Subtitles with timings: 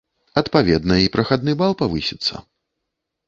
[0.41, 2.33] Адпаведна, і прахадны бал павысіцца.